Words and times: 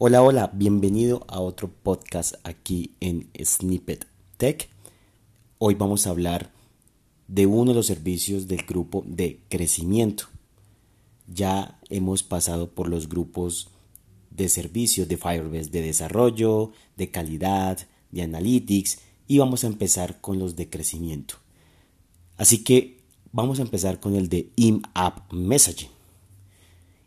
Hola, 0.00 0.22
hola, 0.22 0.52
bienvenido 0.54 1.24
a 1.26 1.40
otro 1.40 1.72
podcast 1.82 2.36
aquí 2.44 2.92
en 3.00 3.28
Snippet 3.36 4.06
Tech. 4.36 4.68
Hoy 5.58 5.74
vamos 5.74 6.06
a 6.06 6.10
hablar 6.10 6.52
de 7.26 7.46
uno 7.46 7.72
de 7.72 7.74
los 7.74 7.86
servicios 7.86 8.46
del 8.46 8.62
grupo 8.62 9.02
de 9.08 9.40
crecimiento. 9.48 10.26
Ya 11.26 11.80
hemos 11.88 12.22
pasado 12.22 12.70
por 12.70 12.88
los 12.88 13.08
grupos 13.08 13.70
de 14.30 14.48
servicios 14.48 15.08
de 15.08 15.16
Firebase 15.16 15.70
de 15.70 15.82
desarrollo, 15.82 16.70
de 16.96 17.10
calidad, 17.10 17.84
de 18.12 18.22
analytics 18.22 19.00
y 19.26 19.38
vamos 19.38 19.64
a 19.64 19.66
empezar 19.66 20.20
con 20.20 20.38
los 20.38 20.54
de 20.54 20.70
crecimiento. 20.70 21.34
Así 22.36 22.62
que 22.62 23.00
vamos 23.32 23.58
a 23.58 23.62
empezar 23.62 23.98
con 23.98 24.14
el 24.14 24.28
de 24.28 24.48
in-app 24.54 25.32
messaging. 25.32 25.97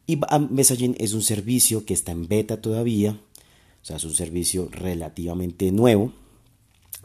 In-app 0.08 0.50
messaging 0.52 0.96
es 1.00 1.14
un 1.14 1.22
servicio 1.22 1.86
que 1.86 1.94
está 1.94 2.12
en 2.12 2.28
beta 2.28 2.62
todavía, 2.62 3.20
o 3.82 3.86
sea, 3.86 3.98
es 3.98 4.04
un 4.04 4.14
servicio 4.14 4.70
relativamente 4.72 5.72
nuevo, 5.72 6.14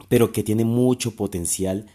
pero 0.09 0.31
que 0.31 0.43
tiene 0.43 0.65
mucho 0.65 1.15
potencial 1.15 1.87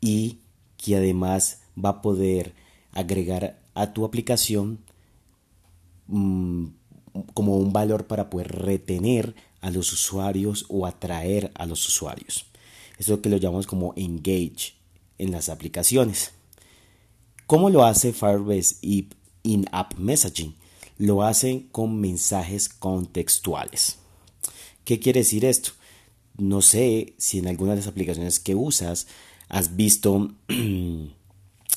y 0.00 0.38
que 0.76 0.96
además 0.96 1.62
va 1.82 1.90
a 1.90 2.02
poder 2.02 2.54
agregar 2.92 3.60
a 3.74 3.92
tu 3.92 4.04
aplicación 4.04 4.80
mm, 6.08 6.66
como 7.34 7.56
un 7.56 7.72
valor 7.72 8.06
para 8.06 8.30
poder 8.30 8.48
retener 8.48 9.34
a 9.60 9.70
los 9.70 9.92
usuarios 9.92 10.66
o 10.68 10.86
atraer 10.86 11.50
a 11.54 11.66
los 11.66 11.86
usuarios. 11.86 12.46
Eso 12.98 13.20
que 13.20 13.28
lo 13.28 13.36
llamamos 13.36 13.66
como 13.66 13.92
engage 13.96 14.74
en 15.18 15.30
las 15.30 15.48
aplicaciones. 15.48 16.32
¿Cómo 17.46 17.70
lo 17.70 17.84
hace 17.84 18.12
Firebase 18.12 18.76
y 18.82 19.08
in-app 19.42 19.94
messaging? 19.98 20.54
Lo 20.96 21.22
hace 21.22 21.66
con 21.70 22.00
mensajes 22.00 22.68
contextuales. 22.68 23.98
¿Qué 24.84 24.98
quiere 24.98 25.20
decir 25.20 25.44
esto? 25.44 25.72
No 26.36 26.62
sé 26.62 27.14
si 27.18 27.38
en 27.38 27.48
alguna 27.48 27.72
de 27.72 27.78
las 27.78 27.86
aplicaciones 27.86 28.40
que 28.40 28.54
usas 28.54 29.06
has 29.48 29.76
visto 29.76 30.32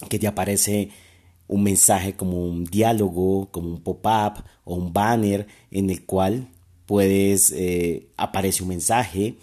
que 0.09 0.19
te 0.19 0.27
aparece 0.27 0.89
un 1.47 1.63
mensaje 1.63 2.15
como 2.15 2.45
un 2.45 2.63
diálogo, 2.63 3.49
como 3.51 3.69
un 3.69 3.81
pop-up 3.81 4.43
o 4.63 4.75
un 4.75 4.93
banner 4.93 5.47
en 5.69 5.89
el 5.89 6.05
cual 6.05 6.47
puedes, 6.85 7.51
eh, 7.51 8.07
aparece 8.17 8.63
un 8.63 8.69
mensaje, 8.69 9.35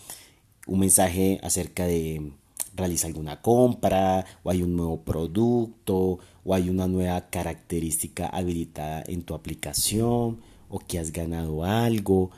un 0.67 0.81
mensaje 0.81 1.39
acerca 1.43 1.87
de 1.87 2.33
realiza 2.79 3.07
alguna 3.07 3.43
compra 3.43 4.25
o 4.43 4.51
hay 4.51 4.63
un 4.63 4.77
nuevo 4.77 5.03
producto 5.03 6.19
o 6.45 6.55
hay 6.55 6.71
una 6.71 6.87
nueva 6.87 7.29
característica 7.29 8.27
habilitada 8.29 9.05
en 9.07 9.23
tu 9.23 9.35
aplicación 9.35 10.41
o 10.69 10.79
que 10.79 10.99
has 10.99 11.13
ganado 11.13 11.65
algo, 11.65 12.31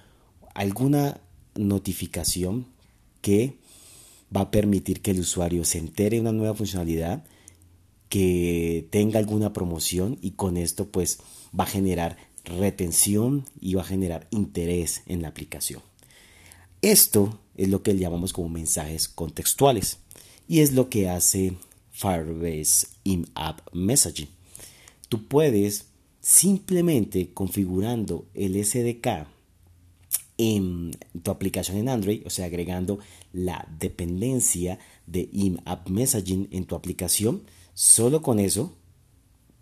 alguna 0.55 1.21
notificación 1.55 2.67
que 3.21 3.59
va 4.35 4.43
a 4.43 4.51
permitir 4.51 5.03
que 5.03 5.11
el 5.13 5.21
usuario 5.21 5.65
se 5.65 5.79
entere 5.79 6.17
de 6.17 6.23
una 6.23 6.33
nueva 6.33 6.55
funcionalidad, 6.55 7.25
que 8.09 8.89
tenga 8.91 9.19
alguna 9.19 9.53
promoción 9.53 10.19
y 10.21 10.33
con 10.33 10.57
esto 10.57 10.91
pues 10.91 11.21
va 11.59 11.65
a 11.65 11.69
generar 11.69 12.17
retención 12.45 13.45
y 13.61 13.75
va 13.75 13.83
a 13.83 13.85
generar 13.85 14.27
interés 14.31 15.03
en 15.07 15.23
la 15.23 15.29
aplicación. 15.29 15.83
Esto 16.83 17.39
es 17.57 17.69
lo 17.69 17.83
que 17.83 17.97
llamamos 17.97 18.33
como 18.33 18.49
mensajes 18.49 19.09
contextuales 19.09 20.00
y 20.51 20.63
es 20.63 20.73
lo 20.73 20.89
que 20.89 21.09
hace 21.09 21.53
Firebase 21.93 22.89
In-App 23.05 23.73
Messaging. 23.73 24.29
Tú 25.09 25.29
puedes 25.29 25.87
simplemente 26.21 27.33
configurando 27.33 28.27
el 28.35 28.57
SDK 28.65 29.29
en 30.39 30.91
tu 31.23 31.31
aplicación 31.31 31.79
en 31.79 31.89
Android, 31.89 32.23
o 32.27 32.31
sea, 32.31 32.47
agregando 32.47 32.99
la 33.33 33.65
dependencia 33.79 34.81
de 35.07 35.29
in-app 35.33 35.89
messaging 35.89 36.49
en 36.51 36.65
tu 36.65 36.75
aplicación, 36.75 37.45
solo 37.73 38.21
con 38.21 38.41
eso, 38.41 38.77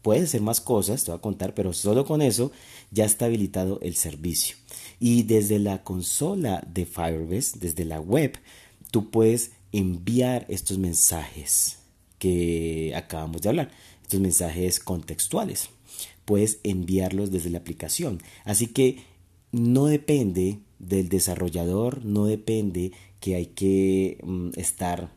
puedes 0.00 0.24
hacer 0.24 0.40
más 0.40 0.62
cosas, 0.62 1.04
te 1.04 1.10
voy 1.10 1.18
a 1.18 1.20
contar, 1.20 1.52
pero 1.52 1.74
solo 1.74 2.06
con 2.06 2.22
eso 2.22 2.50
ya 2.90 3.04
está 3.04 3.26
habilitado 3.26 3.78
el 3.82 3.94
servicio. 3.94 4.56
Y 4.98 5.24
desde 5.24 5.58
la 5.58 5.84
consola 5.84 6.66
de 6.66 6.86
Firebase, 6.86 7.58
desde 7.58 7.84
la 7.84 8.00
web, 8.00 8.38
tú 8.90 9.10
puedes 9.10 9.50
enviar 9.72 10.46
estos 10.48 10.78
mensajes 10.78 11.78
que 12.18 12.92
acabamos 12.96 13.42
de 13.42 13.48
hablar, 13.48 13.70
estos 14.02 14.20
mensajes 14.20 14.80
contextuales. 14.80 15.70
Puedes 16.24 16.58
enviarlos 16.62 17.30
desde 17.30 17.50
la 17.50 17.58
aplicación. 17.58 18.20
Así 18.44 18.66
que 18.66 19.04
no 19.52 19.86
depende 19.86 20.58
del 20.78 21.08
desarrollador, 21.08 22.04
no 22.04 22.26
depende 22.26 22.92
que 23.20 23.34
hay 23.34 23.46
que 23.46 24.18
mm, 24.22 24.50
estar, 24.56 25.12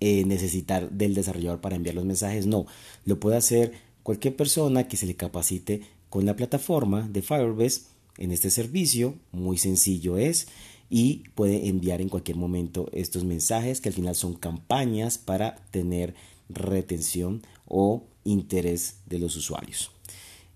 eh, 0.00 0.24
necesitar 0.24 0.90
del 0.90 1.14
desarrollador 1.14 1.60
para 1.60 1.76
enviar 1.76 1.94
los 1.94 2.04
mensajes, 2.04 2.46
no, 2.46 2.66
lo 3.04 3.20
puede 3.20 3.36
hacer 3.36 3.72
cualquier 4.02 4.34
persona 4.34 4.88
que 4.88 4.96
se 4.96 5.06
le 5.06 5.14
capacite 5.14 5.82
con 6.08 6.26
la 6.26 6.36
plataforma 6.36 7.08
de 7.08 7.22
Firebase 7.22 7.82
en 8.18 8.32
este 8.32 8.50
servicio, 8.50 9.14
muy 9.30 9.58
sencillo 9.58 10.18
es, 10.18 10.48
y 10.94 11.24
puede 11.34 11.68
enviar 11.68 12.02
en 12.02 12.10
cualquier 12.10 12.36
momento 12.36 12.90
estos 12.92 13.24
mensajes 13.24 13.80
que 13.80 13.88
al 13.88 13.94
final 13.94 14.14
son 14.14 14.34
campañas 14.34 15.16
para 15.16 15.54
tener 15.70 16.14
retención 16.50 17.40
o 17.66 18.04
interés 18.24 18.96
de 19.06 19.18
los 19.18 19.34
usuarios. 19.34 19.90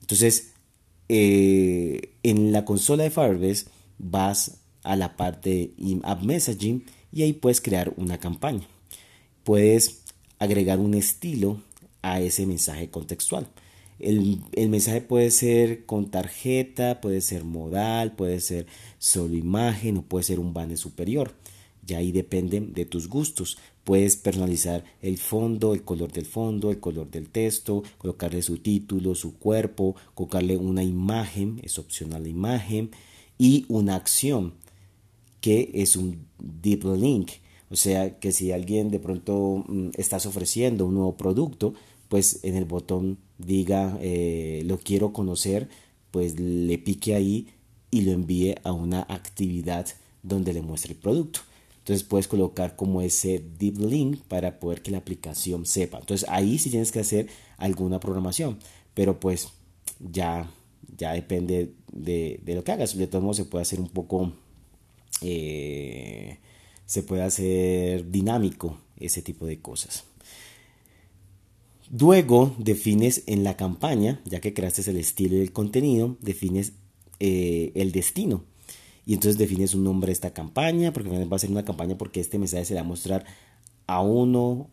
Entonces, 0.02 0.52
eh, 1.08 2.10
en 2.22 2.52
la 2.52 2.66
consola 2.66 3.04
de 3.04 3.10
Firebase 3.10 3.64
vas 3.98 4.58
a 4.82 4.94
la 4.94 5.16
parte 5.16 5.48
de 5.48 5.74
in-app 5.78 6.22
messaging 6.22 6.84
y 7.10 7.22
ahí 7.22 7.32
puedes 7.32 7.62
crear 7.62 7.94
una 7.96 8.18
campaña. 8.18 8.68
Puedes 9.42 10.02
agregar 10.38 10.80
un 10.80 10.92
estilo 10.92 11.62
a 12.02 12.20
ese 12.20 12.44
mensaje 12.44 12.90
contextual. 12.90 13.48
El, 13.98 14.42
el, 14.52 14.68
mensaje 14.68 15.00
puede 15.00 15.30
ser 15.30 15.86
con 15.86 16.10
tarjeta, 16.10 17.00
puede 17.00 17.20
ser 17.20 17.44
modal, 17.44 18.14
puede 18.14 18.40
ser 18.40 18.66
solo 18.98 19.34
imagen 19.34 19.96
o 19.98 20.02
puede 20.02 20.24
ser 20.24 20.38
un 20.38 20.52
banner 20.52 20.76
superior. 20.76 21.34
Ya 21.86 21.98
ahí 21.98 22.12
depende 22.12 22.60
de 22.60 22.84
tus 22.84 23.08
gustos. 23.08 23.58
Puedes 23.84 24.16
personalizar 24.16 24.84
el 25.00 25.16
fondo, 25.16 25.72
el 25.72 25.84
color 25.84 26.10
del 26.10 26.26
fondo, 26.26 26.70
el 26.72 26.80
color 26.80 27.08
del 27.08 27.28
texto, 27.28 27.84
colocarle 27.98 28.42
su 28.42 28.58
título, 28.58 29.14
su 29.14 29.38
cuerpo, 29.38 29.94
colocarle 30.14 30.56
una 30.56 30.82
imagen, 30.82 31.60
es 31.62 31.78
opcional 31.78 32.24
la 32.24 32.28
imagen, 32.28 32.90
y 33.38 33.64
una 33.68 33.94
acción 33.94 34.54
que 35.40 35.70
es 35.74 35.94
un 35.94 36.26
deep 36.38 36.84
link. 36.96 37.30
O 37.70 37.76
sea 37.76 38.18
que 38.18 38.32
si 38.32 38.50
alguien 38.50 38.90
de 38.90 38.98
pronto 38.98 39.64
mm, 39.68 39.90
estás 39.96 40.26
ofreciendo 40.26 40.86
un 40.86 40.94
nuevo 40.94 41.16
producto, 41.16 41.74
pues 42.08 42.40
en 42.44 42.56
el 42.56 42.64
botón 42.64 43.18
diga 43.38 43.98
eh, 44.00 44.62
lo 44.66 44.78
quiero 44.78 45.12
conocer, 45.12 45.68
pues 46.10 46.38
le 46.38 46.78
pique 46.78 47.14
ahí 47.14 47.48
y 47.90 48.02
lo 48.02 48.12
envíe 48.12 48.54
a 48.62 48.72
una 48.72 49.02
actividad 49.08 49.86
donde 50.22 50.52
le 50.52 50.62
muestre 50.62 50.92
el 50.92 50.98
producto. 50.98 51.40
Entonces 51.78 52.02
puedes 52.04 52.26
colocar 52.26 52.74
como 52.74 53.00
ese 53.00 53.44
deep 53.58 53.78
link 53.78 54.20
para 54.26 54.58
poder 54.58 54.82
que 54.82 54.90
la 54.90 54.98
aplicación 54.98 55.66
sepa. 55.66 55.98
Entonces 55.98 56.28
ahí 56.28 56.58
sí 56.58 56.68
tienes 56.68 56.90
que 56.90 56.98
hacer 56.98 57.28
alguna 57.58 58.00
programación, 58.00 58.58
pero 58.92 59.20
pues 59.20 59.50
ya, 60.00 60.50
ya 60.98 61.12
depende 61.12 61.74
de, 61.92 62.40
lo 62.44 62.64
que 62.64 62.72
hagas. 62.72 62.96
De 62.96 63.06
todos 63.06 63.22
modos 63.22 63.36
se 63.36 63.44
puede 63.44 63.62
hacer 63.62 63.78
un 63.78 63.88
poco, 63.88 64.32
eh, 65.22 66.38
se 66.86 67.04
puede 67.04 67.22
hacer 67.22 68.10
dinámico 68.10 68.78
ese 68.98 69.22
tipo 69.22 69.46
de 69.46 69.60
cosas. 69.60 70.04
Luego 71.90 72.54
defines 72.58 73.22
en 73.26 73.44
la 73.44 73.56
campaña, 73.56 74.20
ya 74.24 74.40
que 74.40 74.54
creaste 74.54 74.88
el 74.90 74.96
estilo 74.96 75.36
y 75.36 75.40
el 75.40 75.52
contenido, 75.52 76.16
defines 76.20 76.72
eh, 77.20 77.72
el 77.74 77.92
destino 77.92 78.44
y 79.06 79.14
entonces 79.14 79.38
defines 79.38 79.72
un 79.74 79.84
nombre 79.84 80.08
de 80.08 80.12
esta 80.12 80.34
campaña, 80.34 80.92
porque 80.92 81.08
va 81.08 81.36
a 81.36 81.38
ser 81.38 81.50
una 81.50 81.64
campaña 81.64 81.96
porque 81.96 82.18
este 82.20 82.38
mensaje 82.38 82.64
se 82.64 82.74
va 82.74 82.80
a 82.80 82.84
mostrar 82.84 83.24
a 83.86 84.02
uno 84.02 84.68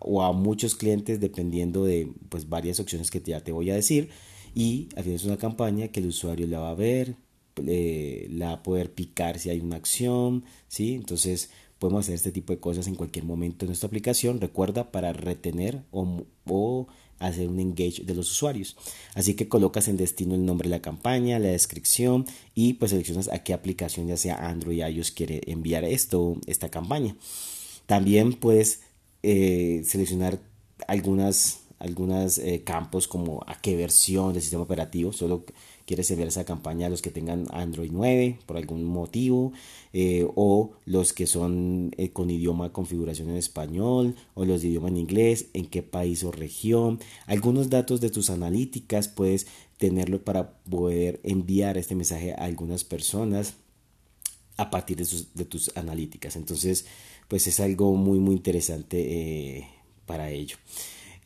o 0.00 0.22
a 0.22 0.32
muchos 0.32 0.76
clientes 0.76 1.20
dependiendo 1.20 1.84
de 1.84 2.12
pues 2.28 2.48
varias 2.48 2.78
opciones 2.78 3.10
que 3.10 3.20
ya 3.20 3.40
te 3.40 3.50
voy 3.50 3.70
a 3.70 3.74
decir 3.74 4.10
y 4.54 4.88
al 4.96 5.02
final 5.02 5.16
es 5.16 5.24
una 5.24 5.36
campaña 5.36 5.88
que 5.88 6.00
el 6.00 6.06
usuario 6.06 6.46
la 6.46 6.60
va 6.60 6.70
a 6.70 6.74
ver, 6.74 7.16
la 7.56 8.46
va 8.46 8.52
a 8.52 8.62
poder 8.62 8.94
picar 8.94 9.38
si 9.40 9.50
hay 9.50 9.60
una 9.60 9.76
acción, 9.76 10.44
¿sí? 10.68 10.94
Entonces 10.94 11.50
podemos 11.78 12.04
hacer 12.04 12.14
este 12.14 12.32
tipo 12.32 12.52
de 12.52 12.60
cosas 12.60 12.86
en 12.86 12.94
cualquier 12.94 13.24
momento 13.24 13.64
en 13.64 13.68
nuestra 13.68 13.86
aplicación, 13.86 14.40
recuerda, 14.40 14.90
para 14.90 15.12
retener 15.12 15.82
o, 15.90 16.24
o 16.46 16.86
hacer 17.18 17.48
un 17.48 17.60
engage 17.60 18.02
de 18.04 18.14
los 18.14 18.30
usuarios. 18.30 18.76
Así 19.14 19.34
que 19.34 19.48
colocas 19.48 19.88
en 19.88 19.96
destino 19.96 20.34
el 20.34 20.44
nombre 20.44 20.68
de 20.68 20.76
la 20.76 20.82
campaña, 20.82 21.38
la 21.38 21.48
descripción 21.48 22.26
y 22.54 22.74
pues 22.74 22.90
seleccionas 22.90 23.28
a 23.28 23.42
qué 23.42 23.52
aplicación, 23.52 24.08
ya 24.08 24.16
sea 24.16 24.48
Android 24.48 24.82
o 24.82 24.88
iOS, 24.88 25.10
quiere 25.10 25.40
enviar 25.46 25.84
esto, 25.84 26.36
esta 26.46 26.68
campaña. 26.68 27.16
También 27.86 28.34
puedes 28.34 28.80
eh, 29.22 29.82
seleccionar 29.84 30.40
algunas, 30.86 31.60
algunas 31.78 32.38
eh, 32.38 32.62
campos 32.64 33.06
como 33.06 33.42
a 33.46 33.60
qué 33.60 33.76
versión 33.76 34.32
del 34.32 34.42
sistema 34.42 34.62
operativo, 34.62 35.12
solo 35.12 35.44
quieres 35.84 36.10
enviar 36.10 36.28
esa 36.28 36.44
campaña 36.44 36.86
a 36.86 36.90
los 36.90 37.02
que 37.02 37.10
tengan 37.10 37.46
Android 37.50 37.90
9 37.92 38.38
por 38.46 38.56
algún 38.56 38.84
motivo, 38.84 39.52
eh, 39.92 40.26
o 40.34 40.72
los 40.86 41.12
que 41.12 41.26
son 41.26 41.92
eh, 41.96 42.10
con 42.10 42.30
idioma 42.30 42.72
configuración 42.72 43.30
en 43.30 43.36
español, 43.36 44.16
o 44.34 44.44
los 44.44 44.62
de 44.62 44.68
idioma 44.68 44.88
en 44.88 44.96
inglés, 44.96 45.46
en 45.52 45.66
qué 45.66 45.82
país 45.82 46.24
o 46.24 46.32
región. 46.32 46.98
Algunos 47.26 47.68
datos 47.70 48.00
de 48.00 48.10
tus 48.10 48.30
analíticas 48.30 49.08
puedes 49.08 49.46
tenerlo 49.78 50.24
para 50.24 50.58
poder 50.70 51.20
enviar 51.22 51.76
este 51.76 51.94
mensaje 51.94 52.32
a 52.32 52.44
algunas 52.44 52.84
personas 52.84 53.54
a 54.56 54.70
partir 54.70 54.96
de, 54.96 55.44
tus 55.44 55.76
analíticas. 55.76 56.34
Entonces, 56.36 56.86
pues 57.28 57.46
es 57.46 57.60
algo 57.60 57.94
muy, 57.94 58.18
muy 58.18 58.34
interesante 58.34 59.68
para 60.06 60.30
ello. 60.30 60.56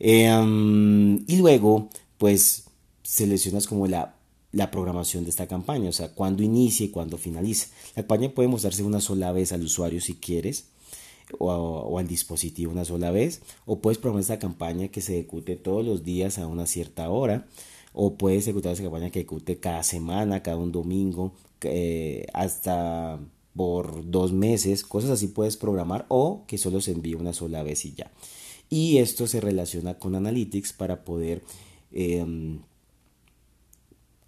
Y 0.01 1.35
luego, 1.37 1.89
pues 2.17 2.65
seleccionas 3.03 3.67
como 3.67 3.87
la 3.87 4.15
la 4.51 4.69
programación 4.69 5.23
de 5.23 5.29
esta 5.29 5.47
campaña, 5.47 5.89
o 5.89 5.93
sea, 5.93 6.13
cuándo 6.13 6.43
inicia 6.43 6.85
y 6.85 6.89
cuándo 6.89 7.17
finaliza. 7.17 7.67
La 7.95 8.03
campaña 8.03 8.29
puede 8.29 8.49
mostrarse 8.49 8.83
una 8.83 9.01
sola 9.01 9.31
vez 9.31 9.53
al 9.53 9.63
usuario 9.63 10.01
si 10.01 10.15
quieres, 10.15 10.65
o, 11.39 11.97
al 11.97 12.07
dispositivo 12.07 12.71
una 12.71 12.85
sola 12.85 13.11
vez, 13.11 13.41
o 13.65 13.79
puedes 13.79 13.97
programar 13.97 14.21
esta 14.21 14.39
campaña 14.39 14.89
que 14.89 15.01
se 15.01 15.19
ejecute 15.19 15.55
todos 15.55 15.85
los 15.85 16.03
días 16.03 16.37
a 16.37 16.47
una 16.47 16.65
cierta 16.65 17.09
hora, 17.09 17.47
o 17.93 18.15
puedes 18.15 18.43
ejecutar 18.43 18.73
esa 18.73 18.83
campaña 18.83 19.09
que 19.09 19.19
ejecute 19.19 19.57
cada 19.59 19.83
semana, 19.83 20.43
cada 20.43 20.57
un 20.57 20.71
domingo, 20.71 21.33
eh, 21.61 22.25
hasta 22.33 23.19
por 23.55 24.09
dos 24.09 24.33
meses, 24.33 24.83
cosas 24.83 25.11
así 25.11 25.27
puedes 25.27 25.55
programar, 25.55 26.05
o 26.09 26.43
que 26.47 26.57
solo 26.57 26.81
se 26.81 26.91
envíe 26.91 27.15
una 27.15 27.33
sola 27.33 27.63
vez 27.63 27.85
y 27.85 27.93
ya. 27.93 28.11
Y 28.71 28.99
esto 28.99 29.27
se 29.27 29.41
relaciona 29.41 29.99
con 29.99 30.15
Analytics 30.15 30.71
para 30.71 31.03
poder 31.03 31.43
em, 31.91 32.61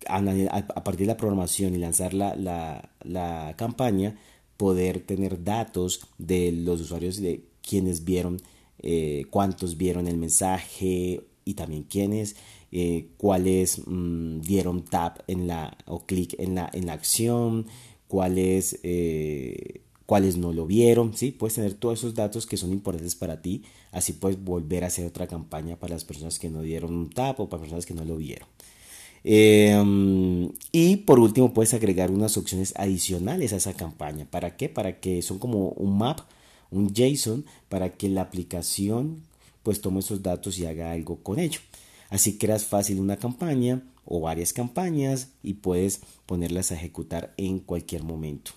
a 0.05 0.83
partir 0.83 1.07
de 1.07 1.13
la 1.13 1.17
programación 1.17 1.73
y 1.75 1.77
lanzar 1.77 2.13
la, 2.13 2.35
la, 2.35 3.55
campaña, 3.55 4.19
poder 4.57 4.99
tener 4.99 5.45
datos 5.45 6.01
de 6.17 6.51
los 6.51 6.81
usuarios 6.81 7.21
de 7.21 7.45
quienes 7.65 8.03
vieron, 8.03 8.41
eh, 8.79 9.25
cuántos 9.29 9.77
vieron 9.77 10.07
el 10.07 10.17
mensaje 10.17 11.25
y 11.45 11.53
también 11.53 11.83
quiénes, 11.83 12.35
eh, 12.73 13.07
cuáles 13.15 13.81
mm, 13.85 14.41
dieron 14.41 14.83
tap 14.83 15.19
en 15.27 15.47
la 15.47 15.77
o 15.85 16.05
clic 16.05 16.35
en 16.37 16.55
la, 16.55 16.69
en 16.73 16.87
la 16.87 16.93
acción, 16.93 17.67
cuáles, 18.09 18.77
eh, 18.83 19.82
cuáles 20.05 20.37
no 20.37 20.53
lo 20.53 20.65
vieron, 20.65 21.15
¿sí? 21.15 21.31
Puedes 21.31 21.55
tener 21.55 21.73
todos 21.73 21.99
esos 21.99 22.13
datos 22.13 22.45
que 22.45 22.57
son 22.57 22.71
importantes 22.71 23.15
para 23.15 23.41
ti, 23.41 23.63
así 23.91 24.13
puedes 24.13 24.43
volver 24.43 24.83
a 24.83 24.87
hacer 24.87 25.05
otra 25.05 25.27
campaña 25.27 25.77
para 25.77 25.93
las 25.93 26.05
personas 26.05 26.39
que 26.39 26.49
no 26.49 26.61
dieron 26.61 26.93
un 26.93 27.09
tap 27.09 27.39
o 27.39 27.49
para 27.49 27.61
personas 27.61 27.85
que 27.85 27.93
no 27.93 28.05
lo 28.05 28.17
vieron. 28.17 28.47
Em, 29.23 30.51
y 30.71 30.97
por 30.97 31.19
último 31.19 31.53
puedes 31.53 31.73
agregar 31.73 32.11
unas 32.11 32.37
opciones 32.37 32.73
adicionales 32.75 33.53
a 33.53 33.57
esa 33.57 33.73
campaña. 33.73 34.25
¿Para 34.29 34.57
qué? 34.57 34.67
Para 34.69 34.99
que 34.99 35.21
son 35.21 35.39
como 35.39 35.69
un 35.69 35.97
map, 35.97 36.21
un 36.71 36.93
JSON, 36.93 37.45
para 37.69 37.93
que 37.93 38.09
la 38.09 38.21
aplicación 38.21 39.23
pues 39.63 39.79
tome 39.79 39.99
esos 39.99 40.21
datos 40.21 40.59
y 40.59 40.65
haga 40.65 40.91
algo 40.91 41.17
con 41.23 41.39
ello. 41.39 41.61
Así 42.09 42.37
creas 42.37 42.65
fácil 42.65 42.99
una 42.99 43.17
campaña 43.17 43.81
o 44.05 44.19
varias 44.19 44.51
campañas 44.51 45.29
y 45.41 45.55
puedes 45.55 46.01
ponerlas 46.25 46.71
a 46.71 46.75
ejecutar 46.75 47.33
en 47.37 47.59
cualquier 47.59 48.03
momento. 48.03 48.51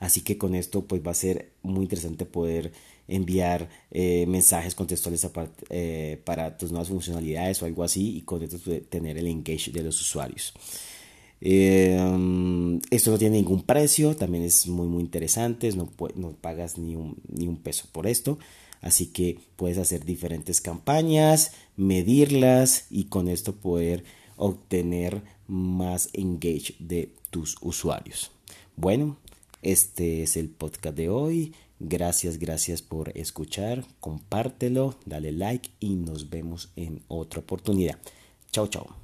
Así 0.00 0.22
que 0.22 0.36
con 0.36 0.54
esto 0.54 0.84
pues 0.86 1.06
va 1.06 1.12
a 1.12 1.14
ser 1.14 1.52
muy 1.62 1.82
interesante 1.82 2.24
poder 2.24 2.72
enviar 3.06 3.68
eh, 3.90 4.24
mensajes 4.26 4.74
contextuales 4.74 5.26
eh, 5.68 6.20
para 6.24 6.56
tus 6.56 6.72
nuevas 6.72 6.88
funcionalidades 6.88 7.62
o 7.62 7.66
algo 7.66 7.84
así 7.84 8.16
y 8.16 8.22
con 8.22 8.42
esto 8.42 8.58
tener 8.88 9.18
el 9.18 9.26
engage 9.26 9.70
de 9.70 9.82
los 9.82 10.00
usuarios. 10.00 10.54
Eh, 11.42 11.96
esto 12.90 13.10
no 13.10 13.18
tiene 13.18 13.36
ningún 13.36 13.62
precio, 13.62 14.16
también 14.16 14.44
es 14.44 14.66
muy 14.66 14.86
muy 14.86 15.02
interesante, 15.02 15.70
no, 15.72 15.90
no 16.14 16.32
pagas 16.32 16.78
ni 16.78 16.96
un, 16.96 17.16
ni 17.28 17.46
un 17.46 17.58
peso 17.58 17.86
por 17.92 18.06
esto. 18.06 18.38
Así 18.80 19.06
que 19.06 19.38
puedes 19.56 19.76
hacer 19.76 20.06
diferentes 20.06 20.62
campañas, 20.62 21.52
medirlas 21.76 22.86
y 22.88 23.04
con 23.04 23.28
esto 23.28 23.56
poder 23.56 24.04
obtener 24.36 25.22
más 25.46 26.08
engage 26.14 26.74
de 26.78 27.12
tus 27.28 27.56
usuarios. 27.60 28.30
Bueno, 28.76 29.18
este 29.62 30.22
es 30.22 30.36
el 30.36 30.48
podcast 30.48 30.96
de 30.96 31.08
hoy. 31.08 31.54
Gracias, 31.78 32.38
gracias 32.38 32.82
por 32.82 33.16
escuchar. 33.16 33.84
Compártelo, 34.00 34.96
dale 35.06 35.32
like 35.32 35.70
y 35.80 35.94
nos 35.94 36.30
vemos 36.30 36.70
en 36.76 37.02
otra 37.08 37.40
oportunidad. 37.40 37.98
Chao, 38.52 38.66
chao. 38.66 38.99